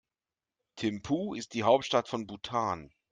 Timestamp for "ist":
1.35-1.53